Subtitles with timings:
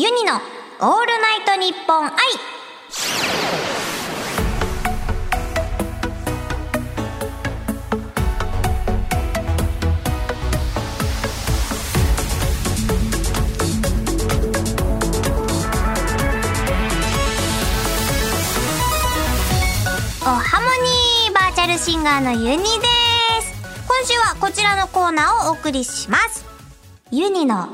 [0.00, 2.12] ユニのオールナイトニッポン愛。
[20.22, 23.52] おハモニーバーチャルシンガーのユニです。
[23.88, 26.44] 今週はこちらのコーナーをお送りします。
[27.10, 27.68] ユニの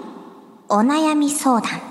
[0.71, 1.84] お悩み相談。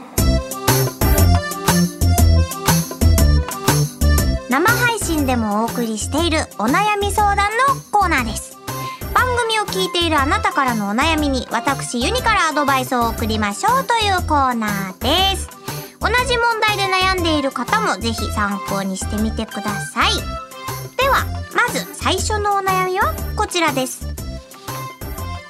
[5.34, 8.56] でもお送りしているお悩み相談のコーナーです。
[9.16, 15.50] 番組を聞いているあなたからのお悩みに私ユニからアドバイスを送りましょうというコーナーです。
[16.00, 20.12] 同じ問題で悩んでいる方もぜひ参考にしてみてください。
[20.98, 21.26] では
[21.56, 24.06] まず最初のお悩みはこちらです。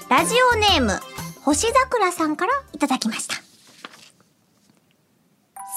[0.08, 0.98] ラジオネーム
[1.42, 3.36] 星桜さんからいただきました。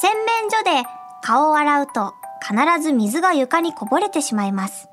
[0.01, 0.89] 洗面所で
[1.23, 2.15] 顔を洗うと
[2.47, 4.89] 必ず水が床にこぼれてしまいます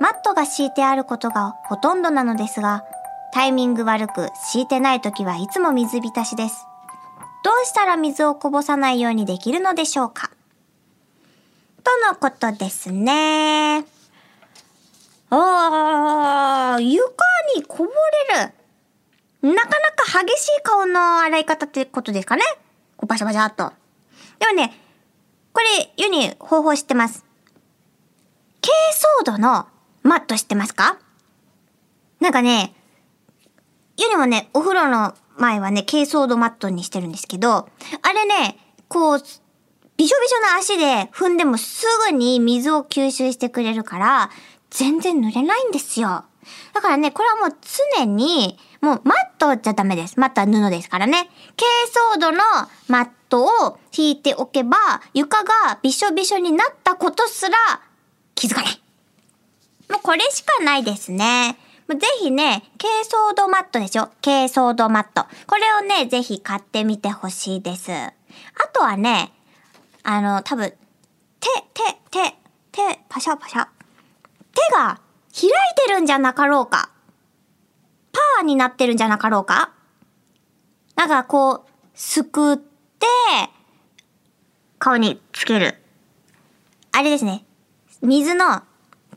[0.00, 2.84] マットが敷いてあることがほとんどなのですが
[3.32, 6.66] タイミング悪く敷いてない時はいつも水浸しです
[7.44, 10.30] どうしたら水をこぼさないようにできるのでしょうか？
[11.82, 13.84] とのことですね。
[15.28, 17.10] あー、床
[17.54, 17.90] にこぼ
[18.32, 19.54] れる。
[19.54, 22.42] なかなか激しい顔の洗い方ってことですかね？
[22.96, 23.74] こうバシャバシャっと。
[24.38, 24.72] でもね、
[25.54, 27.24] これ、ユニ方法知ってます。
[28.60, 28.70] 珪
[29.20, 29.68] 藻土の
[30.02, 30.98] マット知ってますか？
[32.18, 32.74] なんかね、
[33.96, 37.68] ユニもね、お風呂の前はね、珪藻土マットにしてるんですけど、
[38.02, 39.18] あれね、こう、
[39.96, 44.30] びしょびしょな足で踏んでもすぐに水を吸収してくれるから、
[44.70, 46.24] 全然濡れないんですよ。
[46.72, 47.56] だからね、これはもう
[47.96, 50.20] 常に、もうマットじゃダメです。
[50.20, 51.30] マットは布ですからね。
[51.56, 51.64] 珪
[52.12, 52.38] 藻土の
[52.88, 54.76] マットを引いておけば、
[55.14, 57.56] 床がびしょびしょになったことすら
[58.34, 58.82] 気づかない。
[59.88, 61.56] もうこれしかないですね。
[61.88, 65.24] ぜひね、珪藻土マットでしょ珪藻土マット。
[65.46, 67.90] これをね、ぜひ買ってみてほしいです。
[67.90, 68.12] あ
[68.74, 69.32] とはね、
[70.02, 70.74] あの、多分、
[71.40, 72.36] 手、手、手、
[72.70, 73.66] 手、パシャパシャ。
[74.54, 75.00] 手が
[75.32, 75.50] 開い
[75.86, 76.90] てるんじゃなかろうか。
[78.14, 79.72] パーになってるんじゃなかろうか？
[80.96, 82.64] なんかこう、すくって、
[84.78, 85.76] 顔につける。
[86.92, 87.44] あれですね。
[88.00, 88.62] 水の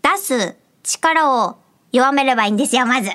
[0.02, 1.58] 出す力を
[1.92, 3.12] 弱めればいいんですよ、まず。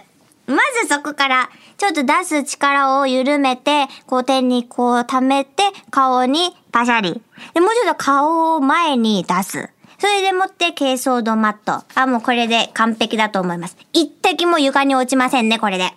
[0.46, 7.20] まずそこから、ちょっと出す力を緩めて、こう手にこう溜めて、顔にパシャリ。
[7.54, 9.70] で、もうちょっと顔を前に出す。
[10.02, 11.84] それでもって珪藻土マット。
[11.94, 13.76] あ、もうこれで完璧だと思います。
[13.92, 15.92] 一滴も床に落ちませんね、これで。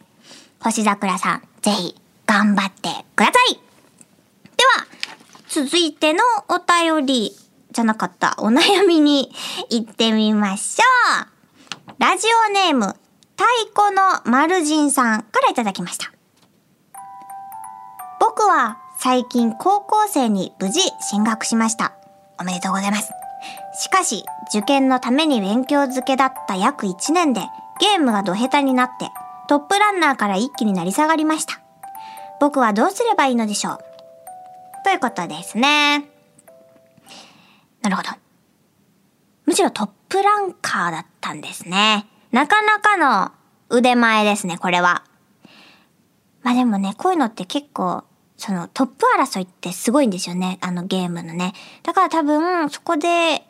[0.59, 1.95] 星桜さん、ぜひ、
[2.27, 4.85] 頑張ってくださいでは、
[5.49, 7.31] 続いてのお便り
[7.71, 9.31] じゃなかったお悩みに
[9.71, 11.95] 行ってみましょう。
[11.97, 12.85] ラジオネーム、
[13.35, 16.11] 太鼓の丸人さんからいただきました。
[18.19, 21.93] 僕は最近高校生に無事進学しました。
[22.39, 23.24] おめでとうございます。
[23.77, 27.41] しかし、受験のために勉強漬けだった約1年で
[27.79, 29.09] ゲームがド下手になって
[29.47, 31.59] トップランナーから一気になり下がりました。
[32.39, 33.77] 僕はどうすればいいのでしょう？
[34.83, 36.05] ということですね。
[37.81, 38.09] なるほど。
[39.45, 42.07] むしろトップランカーだったんですね。
[42.31, 43.31] なかなかの
[43.69, 45.03] 腕前ですね、これは。
[46.43, 48.03] まあでもね、こういうのって結構、
[48.37, 51.53] そのトップ争いってすごいんですよね、あのゲームのね。
[51.83, 53.43] だから多分、そこで、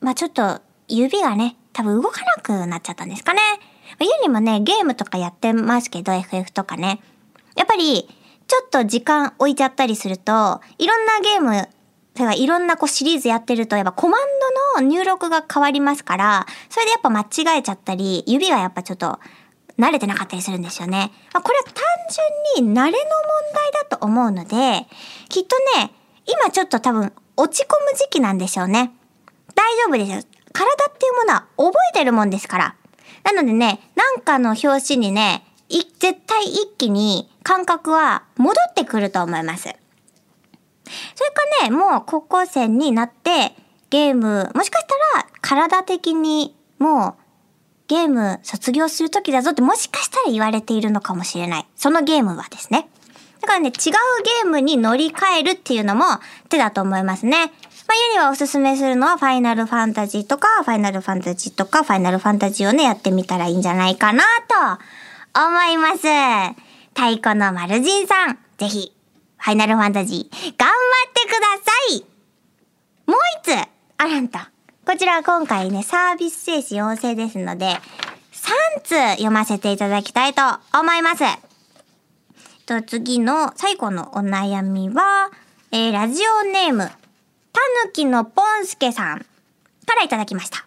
[0.00, 3.40] まあちょっと指がね、多分動かなくなっちゃったんですかね。
[4.00, 7.00] ユニもね、ゲームとかやってますけど、FF とかね。
[7.56, 8.08] やっぱり、
[8.46, 11.68] ちょっと時間置いちゃったりすると、いろんなゲーム、
[12.14, 14.22] てかいろんなこうシリーズやってると、やっぱコマン
[14.76, 19.20] ドの入力が変わりますから、それでやっぱ間違えちゃったり、指がやっぱちょっと
[19.78, 21.12] 慣れてなかったりするんですよね。
[21.32, 21.64] ま、これは
[22.10, 22.92] 純に慣れの問
[23.54, 24.86] 題だと思うので、
[25.28, 25.92] きっとね、
[26.26, 28.92] 今ちょっと多分落ち込む時期なんでしょうね。
[29.54, 30.22] 大丈夫ですよ。
[30.52, 32.76] 体っていうものは覚えてるもんですから。
[33.24, 39.62] なのでね、なんかの表紙にね、絶対一気に感覚は戻ってくると思います。
[39.62, 43.54] それかね、もう高校生になって
[43.90, 47.19] ゲーム、もしかしたら体的にもう
[47.90, 51.66] ゲーム卒業する時だぞってもしかしたら言われているのかもしれない。
[51.74, 52.88] そのゲームはですね。
[53.40, 56.04] だからね、違うゲームに乗り換えるっていうのも
[56.48, 57.36] 手だと思いますね。
[57.36, 57.48] まあ、
[58.10, 64.22] ユニはおすすめするのはファイナルファンタジーとか、ファイナルファンタジーとか、ファイナルファンタジーをね、やってみたらいいんじゃないかな
[65.34, 66.06] と思います。
[66.94, 68.92] 太鼓の丸人さん、ぜひ
[69.36, 70.74] ファイナルファンタジー、頑張
[71.08, 72.04] ってください
[73.06, 74.38] もう一つ、あらんと。
[74.86, 77.76] こちら今回ね、サービス精神旺盛ですので、
[78.32, 80.42] 3通読ませていただきたいと
[80.76, 81.24] 思います。
[82.66, 85.30] と、次の最後のお悩みは、
[85.70, 86.90] えー、ラジオネーム、た
[87.84, 90.66] ぬきのぽんすけさんからいただきました。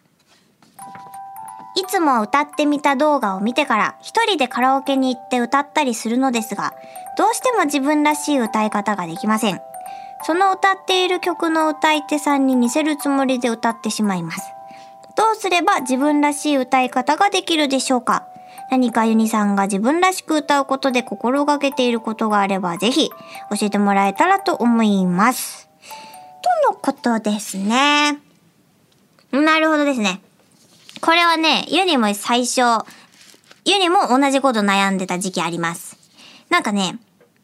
[1.75, 6.73] いつも歌ってみた動画を見てから一人でカラオケに行って歌ったりするのですが、
[7.17, 9.59] どうしても自分らしい歌い方ができません。
[10.25, 14.41] その歌っている曲の歌い手さんに似せるつもりで歌ってしまいます。
[15.15, 18.25] どうすれば自分らしい歌い方ができるでしょうか？
[18.71, 25.69] 何かユニさんが自分らしく歌うことで心がけていることがあればぜひ教えてもらえたらと思います。
[26.65, 28.19] とのことですね。
[29.31, 30.21] なるほどですね。
[31.01, 32.61] これはね、ユニも最初、
[33.65, 35.97] ユニも同じこと悩んでた時期あります。
[36.49, 36.97] なんかね、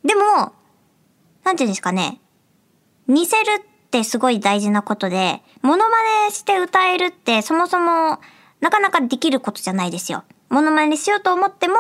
[0.06, 0.54] でも、
[1.44, 2.20] なんていうんですかね、
[3.10, 8.20] 似せるってすごい大事なことで、モノマネして歌えるってそもそも
[8.62, 10.24] なかなかできることじゃないですよ。
[10.50, 11.76] モノマネしようと思っても、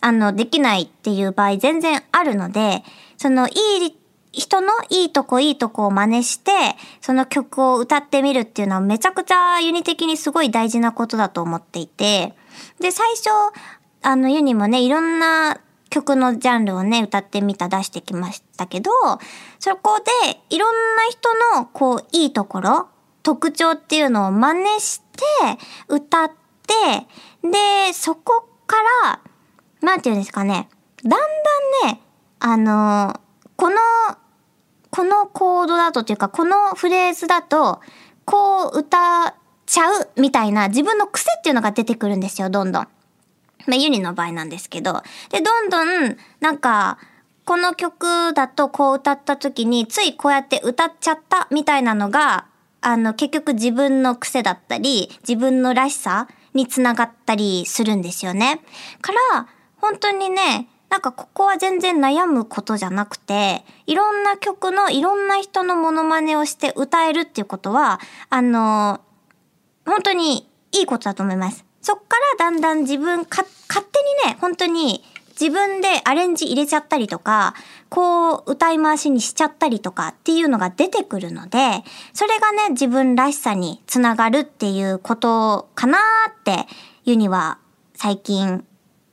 [0.00, 2.82] あの、できないっていう場合全然あるので、
[3.16, 3.52] そのい
[3.86, 3.96] い
[4.32, 6.50] 人のいいとこいいとこを真似して、
[7.00, 12.34] その曲を歌ってみるっていうのはめちゃくちゃユニ的にすごい大事なことだと思っていて、
[12.80, 13.30] で、最初、
[14.02, 15.58] あの、ユニもね、いろんな
[15.90, 18.90] 曲のジャンルをね、歌ってみた出してきましたけど、
[19.58, 21.28] そこでいろんな人
[21.58, 22.88] のこう、いいところ、
[23.22, 25.04] 特徴っていうのを真似して
[25.88, 26.30] 歌っ
[26.66, 27.06] て、
[27.42, 29.20] で、そこから、
[29.80, 30.68] なんていうんですかね、
[31.04, 32.00] だんだんね、
[32.38, 33.20] あの
[33.56, 33.76] この
[34.90, 37.80] このコードだとっていうか、このフレーズだと、
[38.24, 39.34] こう歌っ
[39.66, 42.88] ちゃうみたいな自分の癖っていうのが出てくるんですよ、どんどん。
[43.66, 45.02] まあ、ユニの場合なんですけど。
[45.30, 46.98] で、どんどん、なんか、
[47.44, 52.46] この曲だとこう歌った時に、ついこうやって歌っちゃったみたいなのが、
[52.80, 58.62] あの、結局自分の癖だったり、自分のらしさにつながったりするんですよね。
[59.00, 59.46] から、
[59.76, 69.00] 本当にね、なんかここは全然悩むことじゃなくて、いろんな曲のいろんな人のモノマネをして歌えるっていうことは、あの、
[69.84, 71.65] 本当にいいことだと思います。
[71.86, 75.04] そっからだんだん自分か、勝手にね、本当に
[75.40, 77.54] 自分でアレンジ入れちゃったりとか、
[77.90, 86.66] こう歌い回しにしちゃったりとかっていうのが出てくるので、それがね、自分らしさにつながるっていうことかなーって、
[87.04, 87.58] ユニは
[87.94, 88.64] 最近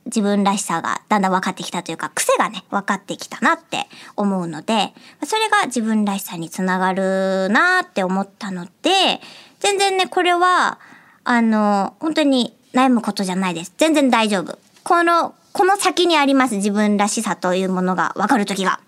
[0.06, 3.86] 自分らしさがだんだん分かってきたというか、癖がね、分かってきたなって
[4.16, 9.20] 思うので、それが自分らしさにつながるなって思ったので、
[9.60, 10.80] 全然ね、これは、
[11.22, 13.72] あの、本当に悩むことじゃないです。
[13.78, 14.58] 全然大丈夫。
[14.82, 18.80] この、この先にあります自分らしさというものが分かるときが。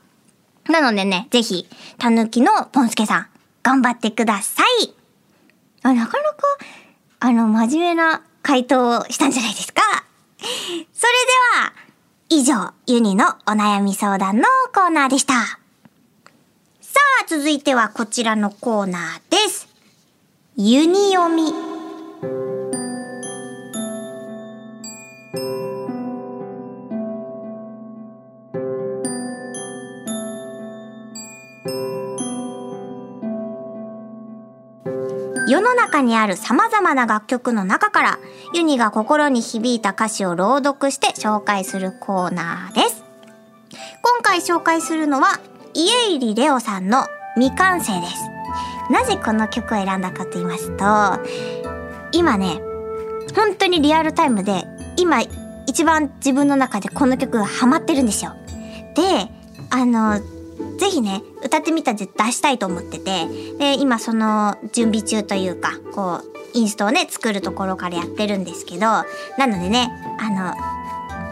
[0.68, 1.68] なのでね、ぜひ、
[1.98, 3.26] たぬきのポンスケさん、
[3.62, 4.94] 頑張ってください
[5.82, 6.36] あなかなか、
[7.20, 9.82] あの、真面目な回答をしたんじゃないですか
[10.40, 10.48] それ
[10.82, 11.72] では、
[12.28, 14.44] 以上、ユニのお悩み相談の
[14.74, 15.34] コーナーでした。
[15.34, 19.68] さあ、続いてはこちらのコーナーです。
[20.56, 21.75] ユニ読み。
[35.48, 38.18] 世の中にある様々な楽曲の中から、
[38.52, 43.04] ユニが心に響いた歌詞を朗読して紹介するコーナーです。
[44.02, 45.38] 今回紹介するのは、
[45.72, 48.24] 家入レオさんの未完成です。
[48.90, 50.84] なぜこの曲を選んだかと言いますと、
[52.12, 52.60] 今ね、
[53.36, 54.64] 本当にリアルタイムで、
[54.96, 55.20] 今
[55.66, 58.32] 一番自分の中でこの曲がハマってるんですよ。
[58.94, 59.30] で、
[59.70, 60.20] あの、
[60.78, 63.26] ぜひね、歌ってみたで出したいと思ってて、
[63.58, 69.04] で、今その準備中というか、こう、インストをね、作るところからやってるんですけど、な
[69.46, 70.54] のでね、あの、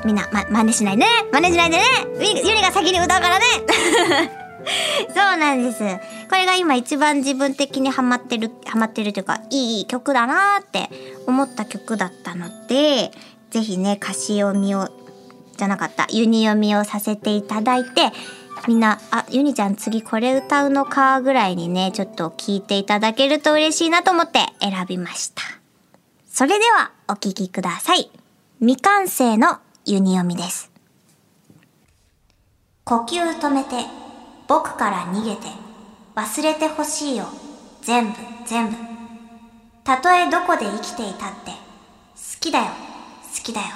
[0.04, 1.82] みんな、ま、真似しないでね真似しないでね
[2.18, 3.44] ゆりが先に歌うからね
[5.08, 5.78] そうなんです。
[6.28, 10.88] これが今一番自分的にハマってる、ハマってるというか、いい曲だなって
[11.26, 13.12] 思った曲だったので、
[13.50, 14.88] ぜひね、歌詞読みを、
[15.58, 18.10] じゃなかった、ユニ読みをさせていただいて、
[18.66, 25.42] みんな、あ、ゆにちゃん次これ歌うのかぐらいにね、ちょっと聞いていただけると嬉しいなと思って選びました。
[26.26, 28.10] それではお聴きください。
[28.60, 30.70] 未完成のユニ読みです。
[32.84, 33.84] 呼吸止めて、
[34.48, 35.42] 僕から逃げて、
[36.14, 37.26] 忘れてほしいよ、
[37.82, 38.14] 全部、
[38.46, 38.76] 全部。
[39.84, 41.56] たとえどこで生きていたって、好
[42.40, 43.66] きだよ、好きだよ、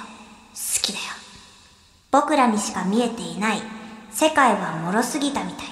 [0.53, 1.05] 好きだよ。
[2.09, 3.78] 僕らにしか見えていない
[4.19, 5.67] 世界は脆すぎたみたい。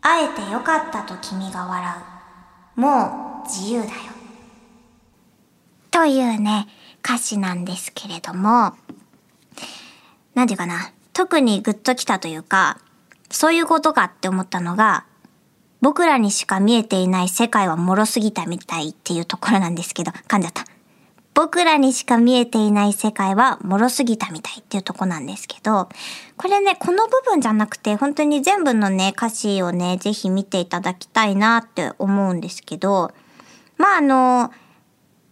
[0.00, 1.94] あえてよかったと君が笑
[2.78, 2.80] う。
[2.80, 3.92] もう自由だよ。
[5.90, 6.68] というね、
[7.04, 8.72] 歌詞なんですけれども、
[10.32, 12.78] なんていうかな、特にグッときたというか、
[13.28, 15.04] そういうことかって思ったのが、
[15.82, 20.64] 僕らにしか見えていない世界は脆すぎたみたいっていうところなんですけど、噛んじゃった。
[21.34, 25.88] 僕らにしか見えていない世界は脆すぎたみたいっていうとこなんですけど、
[26.36, 33.12] これね、この部分じゃなくて、本当に全部のね、歌詞をね、ぜひ見ていただきたいなって思うんですけど、
[33.76, 34.52] まああの、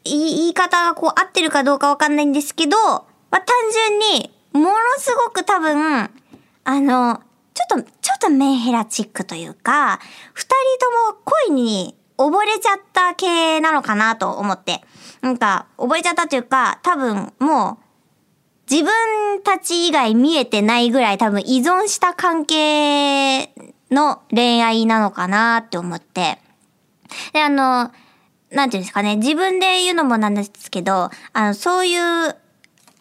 [0.04, 6.10] 言い方がこう合ってるかどうかわかんないんですけど、まあ単純に、ものすごく多分、
[6.64, 7.22] あの、
[7.54, 10.00] ちょっと、ちょっとメンヘラチックというか、
[10.34, 10.54] 二人
[11.08, 14.82] とも恋に溺れちゃった系なのかなと思って。
[15.20, 23.50] なんか、溺れちゃったというか、多分もう、自分たち以外見えてないぐらい多分依存した関係
[23.90, 26.38] の恋愛なのかなって思って。
[27.32, 27.92] で、あの、
[28.50, 32.36] なんていうんですかね、自分で言うのもなんですけど、あの、そういう、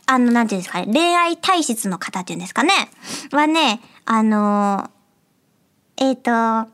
[0.06, 2.72] あの、なんていうんですかね、恋愛体質の方っていうんですかね、
[3.32, 4.90] はね、あの
[5.98, 6.72] えっ、ー、と、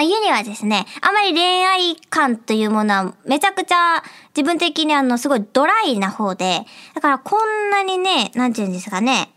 [0.00, 4.02] あ、ユニはですね、あまり恋愛感というものはめちゃくちゃ
[4.34, 6.64] 自分的にあのすごいドライな方で、
[6.94, 9.30] だからこんなにね、なんて言うんですかね、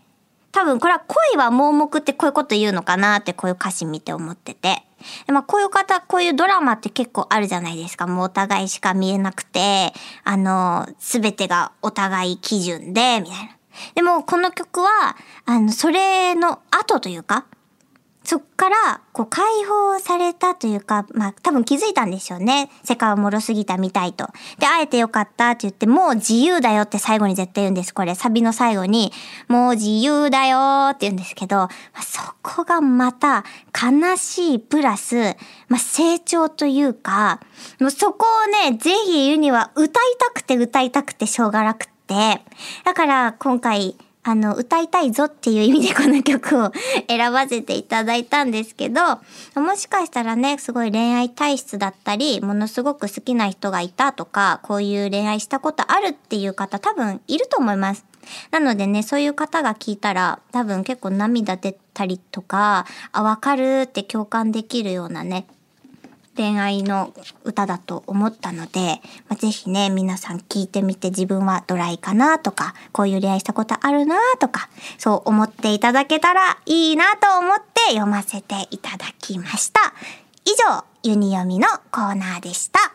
[0.52, 4.84] 多分これは恋は盲目ってこういうこと言うのかなってこういう歌詞見て思ってて。
[5.26, 8.06] でまあこういう方、こういうドラマって結構あるじゃないですか。
[8.06, 9.92] もうお互いしか見えなくて、
[10.24, 13.56] あの、すべてがお互い基準で、みたいな。
[13.96, 17.44] でもこの曲は、あの、それの後というか、
[18.24, 22.70] そっから、こう、解放されたというか、まあ、多分気づいたんでしょうね。
[22.82, 24.28] 世界は脆すぎたみたいと。
[24.58, 27.92] で、会えてよかったって言って、もう自由だよって最後に絶対言うんです。
[27.92, 29.12] これ、サビの最後に、
[29.46, 35.36] もう自由だよって言うんですけど、まあ、そこがまた、悲しいプラス、
[35.68, 37.40] まあ、成長というか、
[37.78, 42.42] もうそこをね、ぜひ言うには歌いたくて歌いたくてしょうがなくて、
[42.84, 46.72] だから今回、あの、歌いたいぞっていう意味でこの曲を
[47.08, 49.00] 選ばせていただいたんですけど、
[49.54, 58.06] もしかしたらね、すごい恋愛体質だったり、ものすごく好きな人がいたとか、こういう恋愛したことあるっていう方多分いると思います。
[58.50, 65.46] なのでね、そういう方が聞いたら、多分結構涙出たりとか、あ、わかるって共感できるようなね、
[66.36, 67.12] 恋愛の
[67.44, 79.94] 歌だと思ったので、まあ、ぜひね、皆さん聞いてみて自分はドライかなとか、こういう恋愛したことあるなとか、そう思っていただけたらいいなと思って読ませていただきました。
[80.44, 82.93] 以上、ユニ読みのコーナーでした。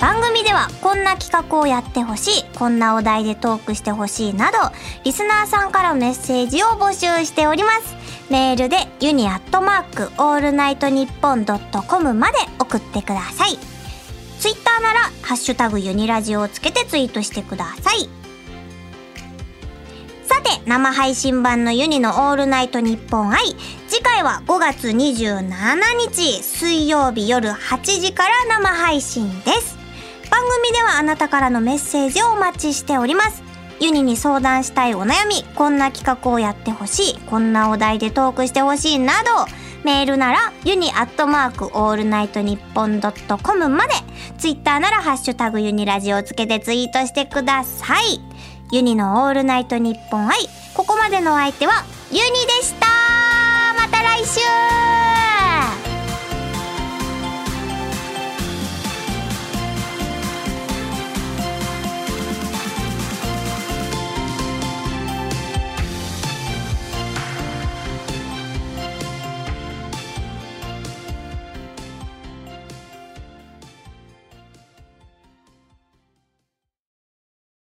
[0.00, 4.56] 番組ではこんな企画をやってほしい、こんなお題でトークしてほしいなど、
[5.04, 7.94] リスナーさんからメッセージを募集しております。
[8.30, 13.58] メールで YuNiアットマークオールナイトニッポンドットコムまで送ってください。
[14.38, 18.08] ツイッターなら、ハッシュタグ YuNiラジオをつけてツイートしてください。
[20.26, 23.54] さて、生配信版の YuNiのオールナイトニッポン i。
[23.88, 25.42] 次回は5月27
[26.08, 29.79] 日水曜日夜8時から生配信です。
[30.30, 33.42] 番組ではあなたからのメッセージをお待ちしております。
[33.80, 39.46] YuNiに相談したいお悩み、こんな企画をやってほしい、こんなお題でトークしてほしいなど、
[39.84, 43.94] メールなら、 YuNiアットマークオールナイトニッポンドットコムまで、
[44.38, 48.20] ツイッターならハッシュタグ YuNiラジオをつけてツイートしてください。
[48.70, 50.36] YuNiのオールナイトニッポン i、
[50.74, 51.72] ここまでのお相手は、
[52.10, 52.86] ユニでした
[53.74, 54.40] また来週